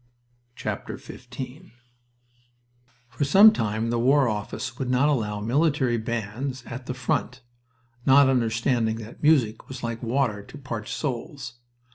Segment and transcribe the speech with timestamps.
[0.59, 1.29] XV
[3.07, 7.41] For some time the War Office would not allow military bands at the front,
[8.03, 11.53] not understanding that music was like water to parched souls.